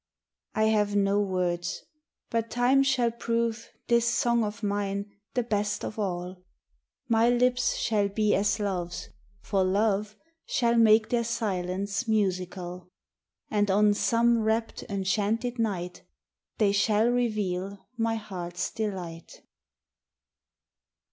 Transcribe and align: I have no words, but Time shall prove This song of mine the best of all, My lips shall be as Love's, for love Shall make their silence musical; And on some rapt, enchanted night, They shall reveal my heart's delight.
I 0.55 0.63
have 0.63 0.95
no 0.95 1.21
words, 1.21 1.83
but 2.31 2.49
Time 2.49 2.81
shall 2.81 3.11
prove 3.11 3.69
This 3.85 4.11
song 4.11 4.43
of 4.43 4.63
mine 4.63 5.11
the 5.35 5.43
best 5.43 5.85
of 5.85 5.99
all, 5.99 6.37
My 7.07 7.29
lips 7.29 7.75
shall 7.75 8.07
be 8.09 8.33
as 8.33 8.59
Love's, 8.59 9.09
for 9.41 9.63
love 9.63 10.15
Shall 10.47 10.75
make 10.75 11.09
their 11.09 11.23
silence 11.23 12.07
musical; 12.07 12.89
And 13.51 13.69
on 13.69 13.93
some 13.93 14.39
rapt, 14.39 14.81
enchanted 14.89 15.59
night, 15.59 16.01
They 16.57 16.71
shall 16.71 17.07
reveal 17.07 17.85
my 17.95 18.15
heart's 18.15 18.71
delight. 18.71 19.43